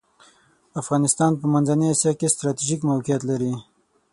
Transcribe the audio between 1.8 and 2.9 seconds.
اسیا کې ستراتیژیک